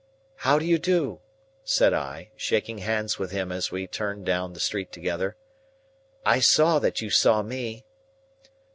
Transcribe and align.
"How 0.37 0.57
do 0.57 0.65
you 0.65 0.79
do?" 0.79 1.19
said 1.63 1.93
I, 1.93 2.31
shaking 2.35 2.79
hands 2.79 3.19
with 3.19 3.29
him 3.29 3.51
as 3.51 3.71
we 3.71 3.85
turned 3.85 4.25
down 4.25 4.53
the 4.53 4.59
street 4.59 4.91
together. 4.91 5.35
"I 6.25 6.39
saw 6.39 6.79
that 6.79 7.01
you 7.01 7.11
saw 7.11 7.43
me." 7.43 7.85